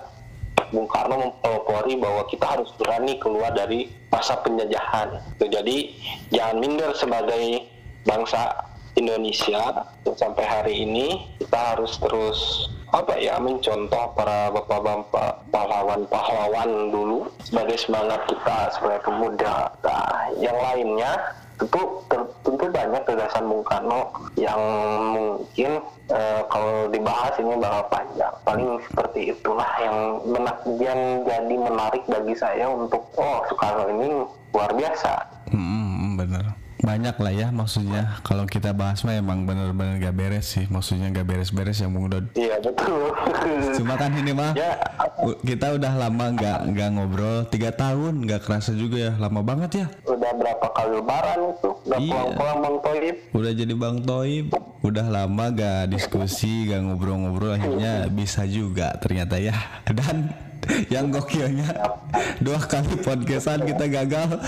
Bung 0.69 0.85
Karno 0.85 1.17
mempelopori 1.17 1.97
bahwa 1.97 2.23
kita 2.29 2.45
harus 2.45 2.69
berani 2.77 3.17
keluar 3.17 3.49
dari 3.57 3.89
masa 4.13 4.37
penjajahan. 4.45 5.17
Jadi 5.41 5.97
jangan 6.29 6.57
minder 6.61 6.93
sebagai 6.93 7.65
bangsa 8.05 8.69
Indonesia 8.93 9.85
sampai 10.05 10.45
hari 10.45 10.73
ini 10.85 11.25
kita 11.41 11.73
harus 11.73 11.97
terus 12.01 12.39
apa 12.89 13.21
ya 13.21 13.37
mencontoh 13.37 14.17
para 14.17 14.49
bapak-bapak 14.49 15.45
pahlawan-pahlawan 15.53 16.89
dulu 16.89 17.29
sebagai 17.45 17.77
semangat 17.77 18.25
kita 18.25 18.73
sebagai 18.73 19.05
pemuda. 19.05 19.69
Nah, 19.85 20.33
yang 20.41 20.57
lainnya 20.57 21.13
tentu 21.59 21.81
tentu 22.07 22.65
banyak 22.71 23.03
gagasan 23.03 23.45
Bung 23.51 23.63
Karno 23.67 24.09
yang 24.39 24.59
mungkin 25.11 25.83
uh, 26.07 26.41
kalau 26.47 26.87
dibahas 26.87 27.35
ini 27.37 27.59
bakal 27.59 27.83
panjang. 27.91 28.33
Paling 28.47 28.79
seperti 28.87 29.35
itulah 29.35 29.69
yang 29.83 29.97
menak 30.23 30.57
yang 30.79 31.27
jadi 31.27 31.55
menarik 31.59 32.03
bagi 32.07 32.35
saya 32.39 32.71
untuk 32.71 33.03
oh 33.19 33.43
Soekarno 33.51 33.91
ini 33.91 34.07
luar 34.55 34.71
biasa. 34.73 35.13
Hmm, 35.51 36.15
benar 36.15 36.68
banyak 36.79 37.15
lah 37.19 37.33
ya 37.35 37.47
maksudnya. 37.51 38.19
Kalau 38.23 38.47
kita 38.47 38.71
bahas 38.71 39.03
mah 39.03 39.15
emang 39.19 39.43
bener-bener 39.43 39.99
gak 39.99 40.15
beres 40.15 40.55
sih. 40.55 40.65
Maksudnya 40.71 41.11
gak 41.11 41.27
beres-beres 41.27 41.83
yang 41.83 41.91
Bung 41.91 42.07
Dod 42.07 42.31
iya 42.35 42.55
betul. 42.59 43.11
Cuma 43.77 43.99
kan 43.99 44.15
ini 44.15 44.31
mah 44.31 44.55
ya. 44.55 44.79
kita 45.43 45.75
udah 45.75 45.93
lama 45.99 46.25
nggak 46.33 46.59
nggak 46.71 46.89
ngobrol. 46.95 47.37
Tiga 47.51 47.75
tahun 47.75 48.23
nggak 48.23 48.41
kerasa 48.47 48.71
juga 48.73 49.11
ya. 49.11 49.13
Lama 49.19 49.43
banget 49.43 49.71
ya. 49.83 49.87
Udah 50.07 50.31
berapa 50.35 50.67
kali 50.71 50.91
lebaran 51.03 51.37
itu? 51.51 51.69
Udah 51.85 51.99
iya. 51.99 52.11
pulang-pulang 52.11 52.59
Bang 52.63 52.77
Toib? 52.81 53.15
Udah 53.35 53.51
jadi 53.51 53.73
Bang 53.75 53.97
Toib. 54.03 54.47
Udah 54.79 55.05
lama 55.11 55.45
gak 55.51 55.91
diskusi 55.91 56.71
gak 56.71 56.81
ngobrol-ngobrol. 56.87 57.59
Akhirnya 57.59 58.07
bisa 58.07 58.47
juga 58.47 58.95
ternyata 59.03 59.35
ya. 59.35 59.55
Dan 59.91 60.48
yang 60.93 61.09
gokilnya. 61.09 61.69
Dua 62.43 62.59
kali 62.61 62.99
podcastan 62.99 63.63
kita 63.63 63.85
gagal. 63.87 64.39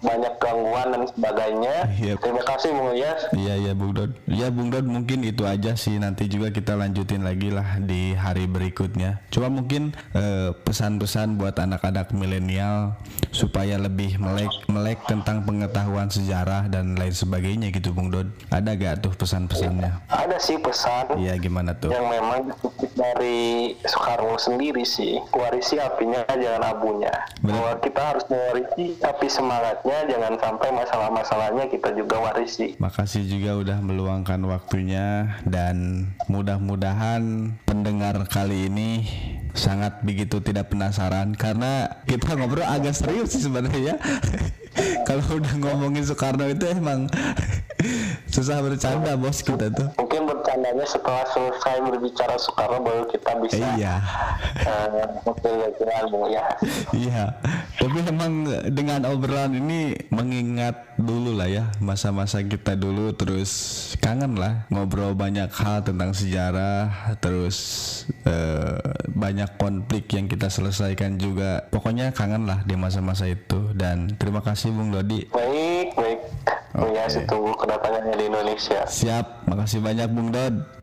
Banyak 0.00 0.34
gangguan 0.40 0.86
dan 0.94 1.02
sebagainya. 1.10 1.74
Iya. 1.98 2.14
terima 2.18 2.42
kasih 2.46 2.70
Bung 2.72 2.94
Yas 2.94 3.20
iya 3.34 3.54
iya 3.58 3.72
Bung 3.74 3.92
Dod 3.92 4.14
ya 4.30 4.48
Bung 4.48 4.70
Dod 4.70 4.86
mungkin 4.86 5.26
itu 5.26 5.44
aja 5.44 5.74
sih. 5.74 5.98
Nanti 5.98 6.30
juga 6.30 6.54
kita 6.54 6.78
lanjutin 6.78 7.26
lagi 7.26 7.50
lah 7.52 7.78
di 7.82 8.14
hari 8.14 8.46
berikutnya. 8.46 9.22
Cuma 9.28 9.50
mungkin 9.50 9.92
eh, 10.14 10.54
pesan-pesan 10.54 11.36
buat 11.36 11.56
anak-anak 11.58 12.14
milenial 12.14 12.98
supaya 13.30 13.76
lebih 13.76 14.16
melek 14.20 14.50
melek 14.68 14.98
tentang 15.08 15.44
pengetahuan 15.44 16.08
sejarah 16.08 16.66
dan 16.68 16.96
lain 16.96 17.14
sebagainya 17.14 17.72
gitu 17.72 17.92
Bung 17.92 18.12
Dod. 18.12 18.28
Ada 18.48 18.74
gak 18.74 19.04
tuh 19.04 19.12
pesan-pesannya? 19.16 20.04
Ada 20.08 20.36
sih 20.40 20.58
pesan 20.60 21.18
iya 21.20 21.34
gimana 21.36 21.76
tuh? 21.76 21.90
yang 21.92 22.08
memang 22.08 22.52
dari 22.94 23.72
Soekarno 23.86 24.36
sendiri 24.36 24.82
sih. 24.82 25.18
Warisi 25.32 25.78
apinya 25.78 26.22
jangan 26.28 26.62
abunya. 26.74 27.14
Bener. 27.42 27.54
bahwa 27.54 27.72
kita 27.80 28.02
harus 28.02 28.24
mewarisi 28.26 28.98
api 29.00 29.26
semangatnya 29.30 29.98
jangan 30.10 30.34
sampai 30.38 30.68
masalah-masalahnya 30.74 31.64
kita 31.70 31.90
juga 31.94 32.16
warisi. 32.18 32.74
Makasih 32.82 33.24
juga 33.26 33.50
udah 33.58 33.78
meluangkan 33.82 34.40
waktunya 34.46 35.38
dan 35.46 36.08
mudah-mudahan 36.26 37.54
pendengar 37.64 38.26
kali 38.28 38.68
ini 38.68 39.06
sangat 39.56 40.00
begitu 40.04 40.40
tidak 40.44 40.72
penasaran 40.72 41.32
karena 41.36 42.02
kita 42.04 42.36
ngobrol 42.36 42.64
agak 42.64 42.96
serius 42.96 43.36
sih 43.36 43.44
sebenarnya. 43.44 43.96
Kalau 45.08 45.24
udah 45.40 45.54
ngomongin 45.58 46.04
Soekarno 46.06 46.46
itu 46.46 46.68
emang 46.70 47.10
susah 48.34 48.62
bercanda 48.62 49.16
bos 49.18 49.42
kita 49.42 49.72
tuh. 49.72 49.88
Mungkin 49.98 50.28
bercandanya 50.28 50.86
setelah 50.86 51.24
selesai 51.32 51.82
berbicara 51.82 52.36
Soekarno 52.38 52.84
baru 52.84 53.04
kita 53.10 53.30
bisa 53.42 53.58
iya. 53.74 53.98
uh, 54.68 55.08
ya. 56.28 56.44
Iya 57.08 57.24
tapi 57.78 58.02
emang 58.02 58.44
dengan 58.74 59.06
obrolan 59.06 59.54
ini 59.54 59.94
mengingat 60.10 60.98
dulu 60.98 61.38
lah 61.38 61.46
ya 61.46 61.64
masa-masa 61.78 62.42
kita 62.42 62.74
dulu 62.74 63.14
terus 63.14 63.50
kangen 64.02 64.34
lah 64.34 64.66
ngobrol 64.68 65.14
banyak 65.14 65.46
hal 65.54 65.86
tentang 65.86 66.10
sejarah 66.10 67.14
terus 67.22 67.56
uh, 68.26 68.82
banyak 69.18 69.50
konflik 69.58 70.06
yang 70.14 70.30
kita 70.30 70.46
selesaikan 70.46 71.18
juga. 71.18 71.66
Pokoknya 71.74 72.14
kangen 72.14 72.46
lah 72.46 72.62
di 72.62 72.78
masa-masa 72.78 73.26
itu. 73.26 73.74
Dan 73.74 74.14
terima 74.14 74.40
kasih 74.40 74.70
Bung 74.70 74.94
Dodi. 74.94 75.26
Baik 75.34 75.94
baik. 75.98 76.20
Okay. 76.78 76.94
ya 76.94 77.22
tunggu 77.26 77.52
kedatangannya 77.58 78.14
di 78.14 78.24
Indonesia. 78.30 78.80
Siap. 78.86 79.50
Makasih 79.50 79.80
banyak 79.82 80.08
Bung 80.14 80.30
Dod 80.30 80.78